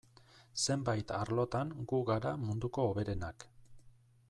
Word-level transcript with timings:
Zenbait 0.67 1.13
arlotan 1.17 1.75
gu 1.93 2.01
gara 2.09 2.33
munduko 2.47 2.87
hoberenak. 2.89 3.49